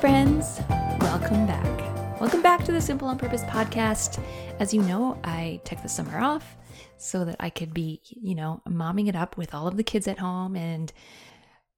[0.00, 0.62] friends.
[1.00, 2.20] Welcome back.
[2.22, 4.18] Welcome back to the Simple on Purpose podcast.
[4.58, 6.56] As you know, I took the summer off
[6.96, 10.08] so that I could be, you know, momming it up with all of the kids
[10.08, 10.90] at home and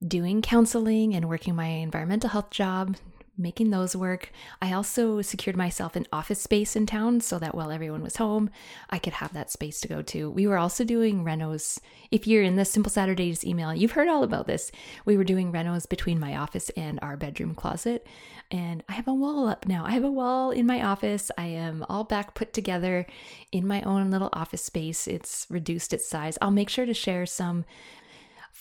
[0.07, 2.97] doing counseling and working my environmental health job,
[3.37, 4.31] making those work.
[4.61, 8.51] I also secured myself an office space in town so that while everyone was home,
[8.91, 10.31] I could have that space to go to.
[10.31, 11.79] We were also doing renos.
[12.11, 14.71] If you're in the Simple Saturdays email, you've heard all about this.
[15.05, 18.07] We were doing renos between my office and our bedroom closet.
[18.51, 19.85] And I have a wall up now.
[19.87, 21.31] I have a wall in my office.
[21.39, 23.07] I am all back put together
[23.51, 25.09] in my own little office space.
[25.09, 26.37] It's reduced its size.
[26.43, 27.65] I'll make sure to share some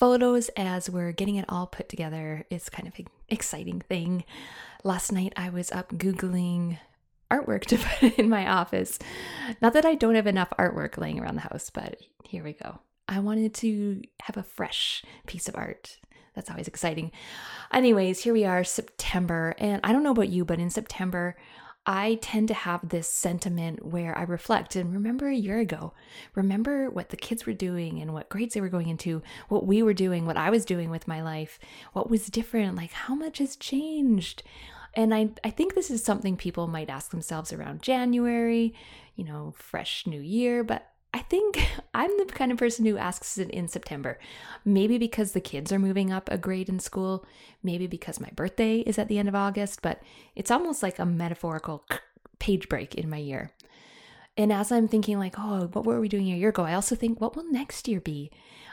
[0.02, 2.44] photos as we're getting it all put together.
[2.50, 4.24] It's kind of an exciting thing.
[4.84, 6.80] Last night I was up Googling
[7.32, 8.98] artwork to put in my office.
[9.62, 12.80] Not that I don't have enough artwork laying around the house, but here we go.
[13.08, 16.00] I wanted to have a fresh piece of art.
[16.34, 17.12] That's always exciting.
[17.72, 19.54] Anyways, here we are, September.
[19.60, 21.38] And I don't know about you, but in September,
[21.86, 25.94] I tend to have this sentiment where I reflect and remember a year ago,
[26.36, 29.82] remember what the kids were doing and what grades they were going into, what we
[29.82, 31.58] were doing, what I was doing with my life,
[31.94, 34.44] what was different, like how much has changed.
[34.94, 38.76] And I, I think this is something people might ask themselves around January,
[39.16, 41.60] you know, fresh new year, but I think
[41.94, 44.20] I'm the kind of person who asks it in September.
[44.64, 47.26] Maybe because the kids are moving up a grade in school,
[47.64, 50.02] maybe because my birthday is at the end of August, but
[50.36, 51.86] it's almost like a metaphorical
[52.40, 53.52] page break in my year.
[54.38, 56.64] And as I'm thinking, like, oh, what were we doing a year ago?
[56.64, 58.32] I also think, what will next year be?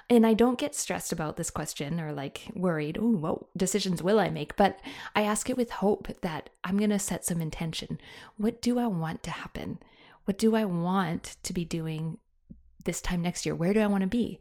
[0.09, 4.19] And I don't get stressed about this question or like worried, oh, what decisions will
[4.19, 4.56] I make?
[4.56, 4.81] But
[5.14, 8.00] I ask it with hope that I'm going to set some intention.
[8.36, 9.78] What do I want to happen?
[10.25, 12.19] What do I want to be doing
[12.84, 13.55] this time next year?
[13.55, 14.41] Where do I want to be?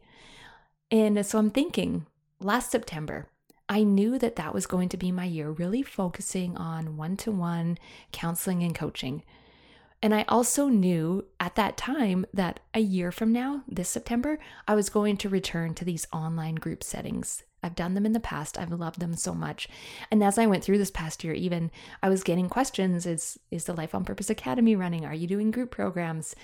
[0.90, 2.06] And so I'm thinking
[2.40, 3.28] last September,
[3.68, 7.30] I knew that that was going to be my year, really focusing on one to
[7.30, 7.76] one
[8.12, 9.22] counseling and coaching.
[10.00, 14.74] And I also knew at that time that a year from now, this September, I
[14.74, 17.42] was going to return to these online group settings.
[17.62, 18.58] I've done them in the past.
[18.58, 19.68] I've loved them so much.
[20.10, 21.70] And as I went through this past year, even
[22.02, 25.04] I was getting questions is is the Life on Purpose Academy running?
[25.04, 26.34] Are you doing group programs?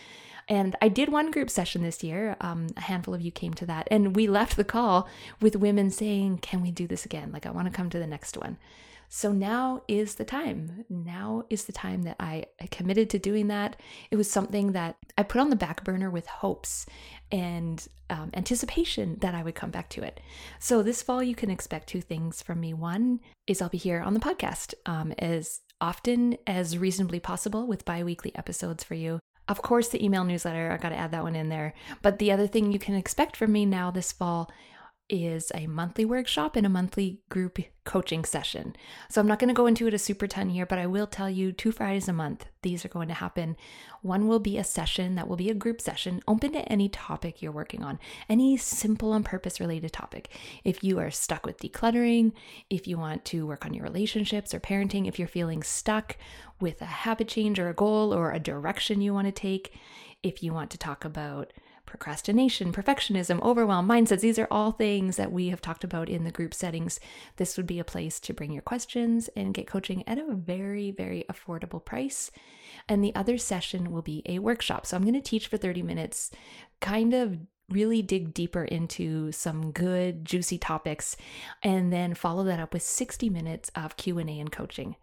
[0.48, 2.36] And I did one group session this year.
[2.41, 3.88] Um, a handful of you came to that.
[3.91, 5.08] And we left the call
[5.41, 7.30] with women saying, Can we do this again?
[7.32, 8.58] Like, I want to come to the next one.
[9.16, 10.84] So now is the time.
[10.91, 13.80] Now is the time that I, committed to doing that.
[14.10, 16.84] It was something that I put on the back burner with hopes
[17.30, 20.19] and um, anticipation that I would come back to it.
[20.58, 22.74] So this fall, you can expect two things from me.
[22.74, 27.84] One is I'll be here on the podcast um, as often as reasonably possible with
[27.84, 29.20] bi weekly episodes for you.
[29.47, 31.74] Of course, the email newsletter, I got to add that one in there.
[32.03, 34.50] But the other thing you can expect from me now this fall
[35.09, 38.75] is a monthly workshop and a monthly group coaching session.
[39.10, 41.06] So I'm not going to go into it a super ton here, but I will
[41.06, 42.47] tell you two Fridays a month.
[42.62, 43.56] These are going to happen.
[44.00, 47.42] One will be a session that will be a group session open to any topic
[47.42, 47.98] you're working on,
[48.28, 50.31] any simple on purpose related topic.
[50.65, 52.32] If you are stuck with decluttering,
[52.71, 56.16] if you want to work on your relationships or parenting, if you're feeling stuck
[56.60, 59.75] with a habit change or a goal or a direction you want to take,
[60.22, 61.53] if you want to talk about
[61.94, 64.19] procrastination, perfectionism, overwhelm, mindsets.
[64.19, 66.99] These are all things that we have talked about in the group settings.
[67.37, 70.91] This would be a place to bring your questions and get coaching at a very,
[70.91, 72.33] very affordable price.
[72.88, 74.87] And the other session will be a workshop.
[74.87, 76.33] So I'm going to teach for 30 minutes,
[76.81, 77.38] kind of
[77.71, 81.16] really dig deeper into some good juicy topics
[81.62, 84.97] and then follow that up with 60 minutes of Q&A and coaching.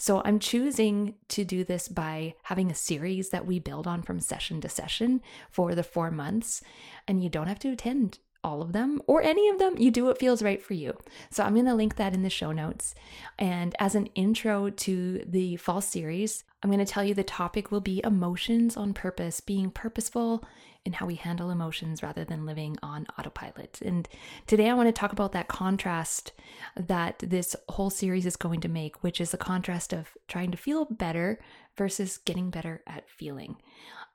[0.00, 4.18] So I'm choosing to do this by having a series that we build on from
[4.18, 6.62] session to session for the four months.
[7.06, 9.76] And you don't have to attend all of them or any of them.
[9.76, 10.96] You do what feels right for you.
[11.30, 12.94] So I'm going to link that in the show notes.
[13.38, 17.70] And as an intro to the fall series, I'm going to tell you the topic
[17.70, 20.42] will be emotions on purpose, being purposeful
[20.84, 23.80] in how we handle emotions rather than living on autopilot.
[23.84, 24.08] And
[24.46, 26.32] today I want to talk about that contrast
[26.76, 30.56] that this whole series is going to make, which is the contrast of trying to
[30.56, 31.38] feel better
[31.76, 33.56] versus getting better at feeling.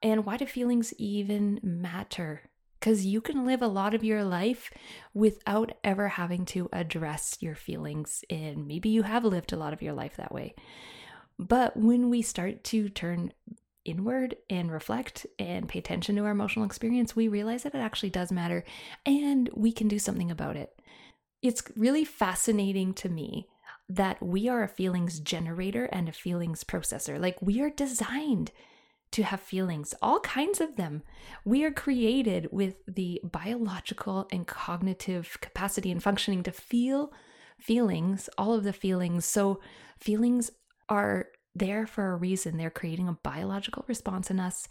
[0.02, 2.50] And why do feelings even matter?
[2.80, 4.72] Because you can live a lot of your life
[5.14, 8.24] without ever having to address your feelings.
[8.30, 10.56] And maybe you have lived a lot of your life that way.
[11.38, 13.34] But when we start to turn
[13.86, 18.10] inward and reflect and pay attention to our emotional experience, we realize that it actually
[18.10, 18.64] does matter
[19.06, 20.80] and we can do something about it.
[21.42, 23.48] It's really fascinating to me
[23.88, 27.20] that we are a feelings generator and a feelings processor.
[27.20, 28.52] Like we are designed
[29.12, 31.04] to have feelings, all kinds of them.
[31.46, 37.14] We are created with the biological and cognitive capacity and functioning to feel
[37.60, 39.26] feelings, all of the feelings.
[39.26, 39.62] So,
[40.00, 40.52] feelings
[40.90, 42.58] are there for a reason.
[42.58, 44.68] They're creating a biological response in us,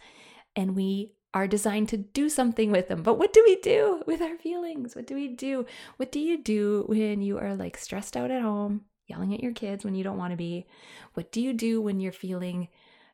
[0.55, 3.03] and we are designed to do something with them.
[3.03, 4.95] But what do we do with our feelings?
[4.95, 5.67] What do we do?
[5.97, 9.53] What do you do when you are like stressed out at home, yelling at your
[9.53, 10.67] kids when you don't want to be?
[11.15, 12.69] What do you do when you're feeling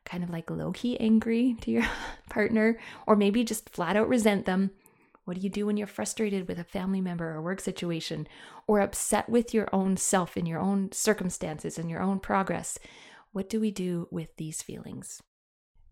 [0.04, 1.86] kind of like low key angry to your
[2.28, 4.72] partner, or maybe just flat out resent them?
[5.24, 8.26] What do you do when you're frustrated with a family member or work situation,
[8.66, 12.78] or upset with your own self in your own circumstances and your own progress?
[13.32, 15.22] What do we do with these feelings?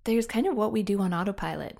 [0.04, 1.78] There's kind of what we do on autopilot.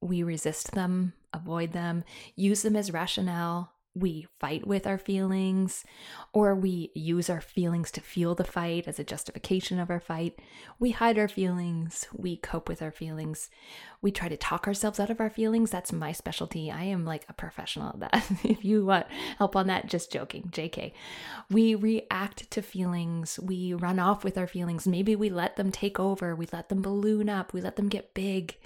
[0.00, 2.04] We resist them, avoid them,
[2.34, 5.84] use them as rationale, we fight with our feelings,
[6.32, 10.38] or we use our feelings to fuel the fight as a justification of our fight.
[10.78, 13.50] We hide our feelings, we cope with our feelings,
[14.00, 15.70] we try to talk ourselves out of our feelings.
[15.70, 16.70] That's my specialty.
[16.70, 18.30] I am like a professional at that.
[18.44, 19.06] if you want
[19.38, 20.92] help on that, just joking, JK.
[21.50, 24.86] We react to feelings, we run off with our feelings.
[24.86, 28.14] Maybe we let them take over, we let them balloon up, we let them get
[28.14, 28.56] big.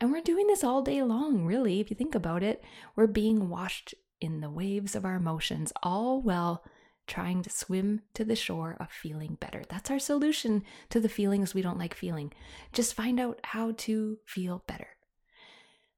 [0.00, 2.64] And we're doing this all day long, really, if you think about it.
[2.96, 6.64] We're being washed in the waves of our emotions, all while
[7.06, 9.64] trying to swim to the shore of feeling better.
[9.68, 12.32] That's our solution to the feelings we don't like feeling.
[12.72, 14.88] Just find out how to feel better.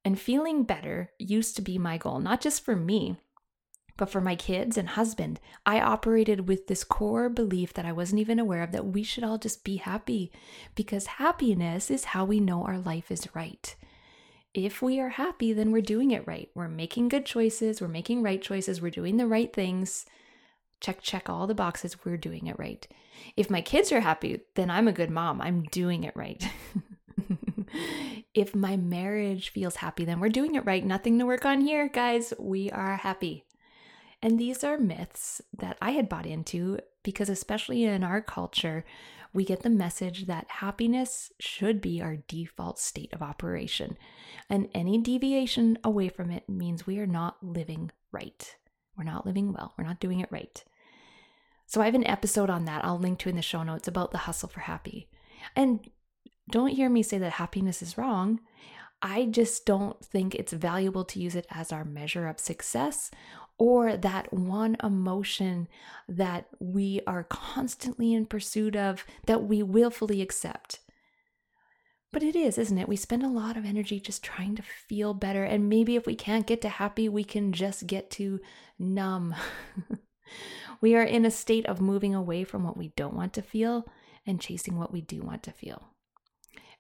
[0.05, 3.19] And feeling better used to be my goal, not just for me,
[3.97, 5.39] but for my kids and husband.
[5.67, 9.23] I operated with this core belief that I wasn't even aware of that we should
[9.23, 10.33] all just be happy
[10.75, 13.77] because happiness is how we know our life is right
[14.55, 16.51] if we are happy, then we're doing it right.
[16.55, 20.07] We're making good choices, we're making right choices, we're doing the right things.
[20.81, 22.87] Check, check all the boxes, we're doing it right.
[23.37, 25.41] If my kids are happy, then I'm a good mom.
[25.41, 26.45] I'm doing it right.
[28.35, 30.85] if my marriage feels happy, then we're doing it right.
[30.85, 32.35] Nothing to work on here, guys.
[32.39, 33.45] We are happy.
[34.21, 38.85] And these are myths that I had bought into because, especially in our culture,
[39.33, 43.97] we get the message that happiness should be our default state of operation.
[44.51, 48.57] And any deviation away from it means we are not living right.
[48.97, 49.73] We're not living well.
[49.77, 50.63] We're not doing it right.
[51.67, 54.11] So I have an episode on that I'll link to in the show notes about
[54.11, 55.09] the hustle for happy.
[55.57, 55.89] And
[56.51, 58.41] don't hear me say that happiness is wrong.
[59.01, 63.11] I just don't think it's valuable to use it as our measure of success
[63.59, 65.69] or that one emotion
[66.09, 70.81] that we are constantly in pursuit of that we willfully accept.
[72.13, 72.89] But it is, isn't it?
[72.89, 75.45] We spend a lot of energy just trying to feel better.
[75.45, 78.39] And maybe if we can't get to happy, we can just get to
[78.79, 79.35] numb.
[80.81, 83.87] we are in a state of moving away from what we don't want to feel
[84.27, 85.89] and chasing what we do want to feel.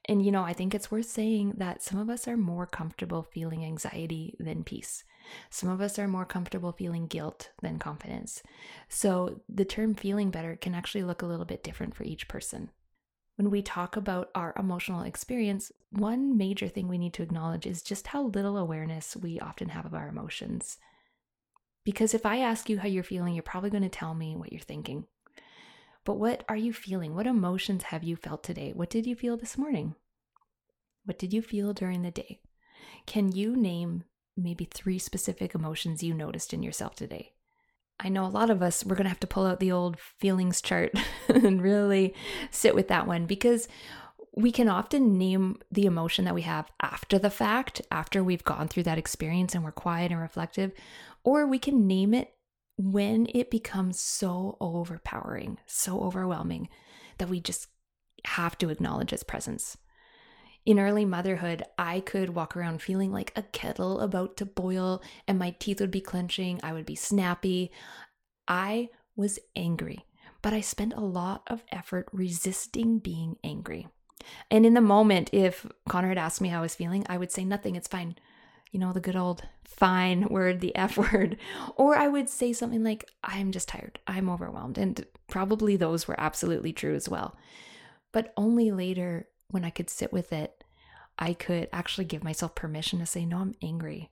[0.06, 3.22] And, you know, I think it's worth saying that some of us are more comfortable
[3.22, 5.04] feeling anxiety than peace.
[5.50, 8.42] Some of us are more comfortable feeling guilt than confidence.
[8.88, 12.70] So the term feeling better can actually look a little bit different for each person.
[13.36, 17.82] When we talk about our emotional experience, one major thing we need to acknowledge is
[17.82, 20.78] just how little awareness we often have of our emotions.
[21.84, 24.52] Because if I ask you how you're feeling, you're probably going to tell me what
[24.52, 25.06] you're thinking.
[26.04, 27.14] But what are you feeling?
[27.14, 28.72] What emotions have you felt today?
[28.74, 29.94] What did you feel this morning?
[31.04, 32.40] What did you feel during the day?
[33.06, 34.04] Can you name
[34.36, 37.32] maybe three specific emotions you noticed in yourself today.
[38.00, 39.98] I know a lot of us, we're going to have to pull out the old
[39.98, 40.92] feelings chart
[41.28, 42.14] and really
[42.50, 43.68] sit with that one because
[44.34, 48.66] we can often name the emotion that we have after the fact, after we've gone
[48.66, 50.72] through that experience and we're quiet and reflective,
[51.22, 52.34] or we can name it
[52.78, 56.68] when it becomes so overpowering, so overwhelming
[57.18, 57.68] that we just
[58.24, 59.76] have to acknowledge its presence.
[60.64, 65.38] In early motherhood, I could walk around feeling like a kettle about to boil, and
[65.38, 66.60] my teeth would be clenching.
[66.62, 67.72] I would be snappy.
[68.46, 70.06] I was angry,
[70.40, 73.88] but I spent a lot of effort resisting being angry.
[74.52, 77.32] And in the moment, if Connor had asked me how I was feeling, I would
[77.32, 78.16] say nothing, it's fine.
[78.70, 81.38] You know, the good old fine word, the F word.
[81.74, 84.78] Or I would say something like, I'm just tired, I'm overwhelmed.
[84.78, 87.36] And probably those were absolutely true as well.
[88.12, 90.64] But only later when I could sit with it,
[91.18, 94.10] I could actually give myself permission to say, No, I'm angry.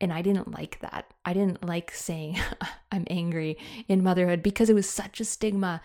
[0.00, 1.12] And I didn't like that.
[1.24, 2.38] I didn't like saying
[2.92, 3.56] I'm angry
[3.88, 5.80] in motherhood because it was such a stigma.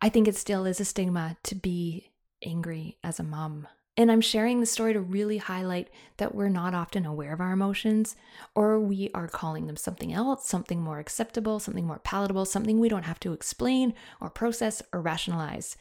[0.00, 2.10] I think it still is a stigma to be
[2.44, 3.68] angry as a mom.
[3.98, 7.52] And I'm sharing the story to really highlight that we're not often aware of our
[7.52, 8.14] emotions,
[8.54, 12.90] or we are calling them something else, something more acceptable, something more palatable, something we
[12.90, 15.78] don't have to explain or process or rationalize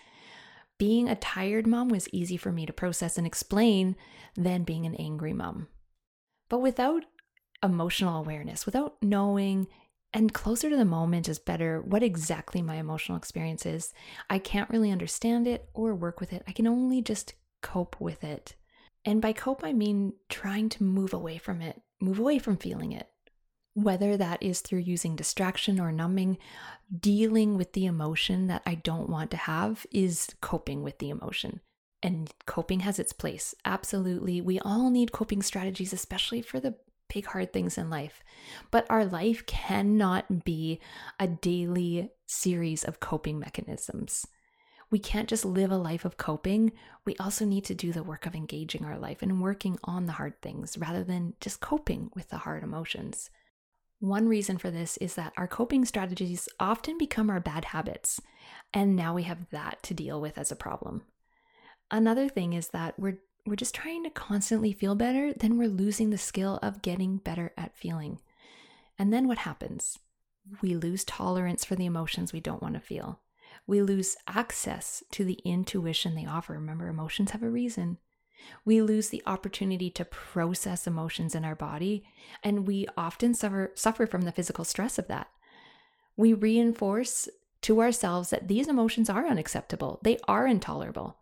[0.77, 3.96] being a tired mom was easy for me to process and explain
[4.36, 5.67] than being an angry mom.
[6.50, 7.05] But without
[7.63, 9.67] emotional awareness, without knowing
[10.15, 13.94] And closer to the moment is better what exactly my emotional experience is.
[14.29, 16.41] I can't really understand it or work with it.
[16.48, 18.55] I can only just cope with it.
[19.03, 22.94] And by cope, I mean trying to move away from it, move away from feeling
[22.94, 23.10] it.
[23.75, 26.38] Whether that is through using distraction or numbing,
[26.98, 31.60] dealing with the emotion that I don't want to have is coping with the emotion.
[32.01, 33.53] And coping has its place.
[33.65, 34.39] Absolutely.
[34.39, 36.75] We all need coping strategies, especially for the
[37.13, 38.24] big, hard things in life.
[38.72, 40.79] But our life cannot be
[41.20, 44.25] a daily series of coping mechanisms.
[44.89, 46.72] We can't just live a life of coping.
[47.05, 50.13] We also need to do the work of engaging our life and working on the
[50.13, 53.29] hard things rather than just coping with the hard emotions.
[54.00, 58.22] One reason for this is that our coping strategies often become our bad habits,
[58.74, 61.04] and now we have that to deal with as a problem.
[61.90, 66.10] Another thing is that we're we're just trying to constantly feel better, then we're losing
[66.10, 68.20] the skill of getting better at feeling.
[68.98, 70.00] And then what happens?
[70.64, 73.20] We lose tolerance for the emotions we don't want to feel.
[73.68, 76.54] We lose access to the intuition they offer.
[76.54, 78.00] Remember, emotions have a reason.
[78.63, 82.04] We lose the opportunity to process emotions in our body,
[82.44, 85.27] and we often suffer, suffer from the physical stress of that.
[86.18, 87.27] We reinforce
[87.62, 91.18] to ourselves that these emotions are unacceptable, they are intolerable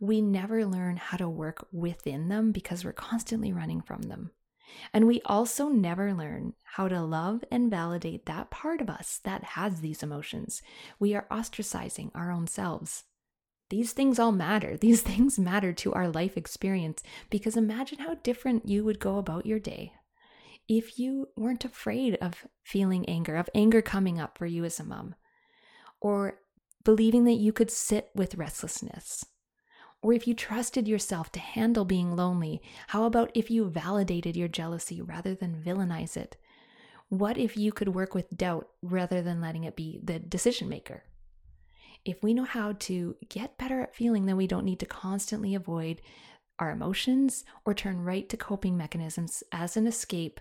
[0.00, 4.30] we never learn how to work within them because we're constantly running from them.
[4.92, 9.44] And we also never learn how to love and validate that part of us that
[9.44, 10.60] has these emotions.
[10.98, 13.04] We are ostracizing our own selves.
[13.68, 14.76] These things all matter.
[14.80, 19.46] These things matter to our life experience because imagine how different you would go about
[19.46, 19.92] your day
[20.68, 24.84] if you weren't afraid of feeling anger, of anger coming up for you as a
[24.84, 25.14] mom,
[26.00, 26.40] or
[26.82, 29.24] believing that you could sit with restlessness
[30.02, 34.48] or if you trusted yourself to handle being lonely, how about if you validated your
[34.48, 36.36] jealousy rather than villainize it?
[37.08, 41.02] What if you could work with doubt rather than letting it be the decision maker?
[42.06, 45.54] If we know how to get better at feeling, then we don't need to constantly
[45.54, 46.00] avoid
[46.58, 50.40] our emotions or turn right to coping mechanisms as an escape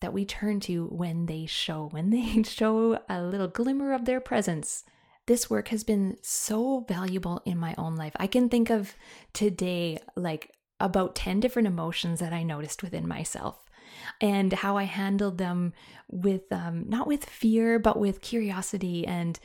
[0.00, 4.20] that we turn to when they show, when they show a little glimmer of their
[4.20, 4.82] presence
[5.26, 8.12] this work has been so valuable in my own life.
[8.16, 8.94] I can think of
[9.32, 13.64] today like about 10 different emotions that I noticed within myself
[14.20, 15.72] and how I handled them
[16.10, 19.38] with um, not with fear, but with curiosity and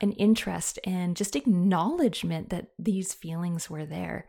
[0.00, 4.26] an interest and just acknowledgement that these feelings were there.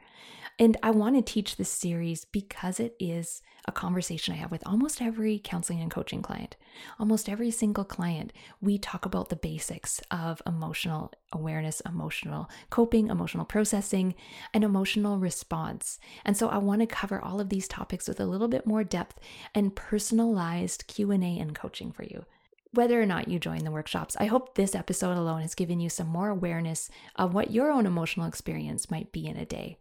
[0.59, 4.65] And I want to teach this series because it is a conversation I have with
[4.65, 6.55] almost every counseling and coaching client.
[6.99, 13.45] Almost every single client, we talk about the basics of emotional awareness, emotional coping, emotional
[13.45, 14.15] processing,
[14.51, 15.99] and emotional response.
[16.25, 18.83] And so I want to cover all of these topics with a little bit more
[18.83, 19.19] depth
[19.53, 22.25] and personalized Q&A and coaching for you
[22.73, 24.15] whether or not you join the workshops.
[24.19, 27.85] I hope this episode alone has given you some more awareness of what your own
[27.85, 29.77] emotional experience might be in a day.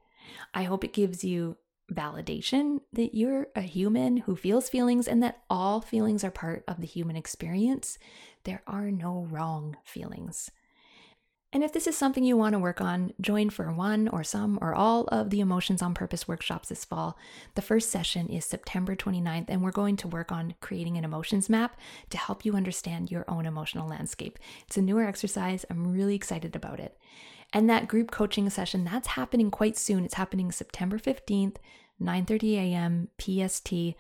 [0.54, 1.56] I hope it gives you
[1.92, 6.80] validation that you're a human who feels feelings and that all feelings are part of
[6.80, 7.99] the human experience.
[8.45, 10.50] There are no wrong feelings.
[11.52, 14.59] And if this is something you want to work on, join for one or some
[14.61, 17.16] or all of the Emotions on Purpose workshops this fall.
[17.54, 21.49] The first session is September 29th, and we're going to work on creating an emotions
[21.49, 21.78] map
[22.11, 24.38] to help you understand your own emotional landscape.
[24.66, 25.64] It's a newer exercise.
[25.71, 26.99] I'm really excited about it.
[27.53, 30.05] And that group coaching session, that's happening quite soon.
[30.05, 31.57] It's happening September 15th,
[32.00, 33.09] 9:30 a.m.
[33.19, 33.97] PST.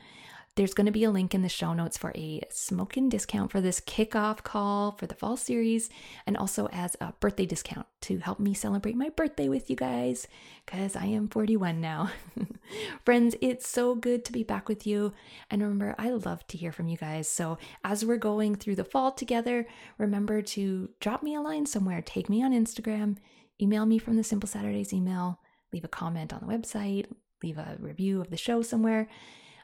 [0.56, 3.60] There's going to be a link in the show notes for a smoking discount for
[3.60, 5.90] this kickoff call for the fall series
[6.26, 10.26] and also as a birthday discount to help me celebrate my birthday with you guys
[10.64, 12.10] because I am 41 now.
[13.04, 15.12] Friends, it's so good to be back with you.
[15.50, 17.28] And remember, I love to hear from you guys.
[17.28, 19.66] So as we're going through the fall together,
[19.98, 23.18] remember to drop me a line somewhere, take me on Instagram
[23.60, 25.40] email me from the Simple Saturdays email,
[25.72, 27.06] leave a comment on the website,
[27.42, 29.08] leave a review of the show somewhere.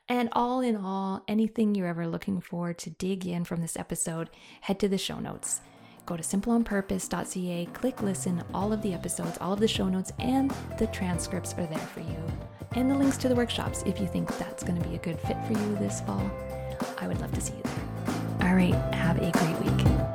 [0.09, 4.31] And all in all, anything you're ever looking for to dig in from this episode,
[4.63, 5.61] head to the show notes.
[6.05, 8.43] Go to simpleonpurpose.ca, click listen.
[8.53, 12.01] All of the episodes, all of the show notes, and the transcripts are there for
[12.01, 12.17] you.
[12.73, 15.21] And the links to the workshops if you think that's going to be a good
[15.21, 16.29] fit for you this fall.
[16.99, 18.49] I would love to see you there.
[18.49, 20.12] All right, have a great week.